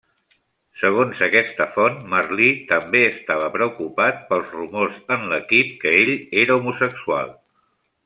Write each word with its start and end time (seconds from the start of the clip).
Segons 0.83 1.19
aquesta 1.27 1.67
font, 1.75 1.99
Merli 2.13 2.49
també 2.73 3.03
estava 3.11 3.51
preocupat 3.59 4.27
pels 4.33 4.57
rumors 4.57 4.99
en 5.19 5.31
l'equip 5.35 5.73
que 5.85 5.97
ell 6.03 6.15
era 6.47 6.61
homosexual. 6.63 7.35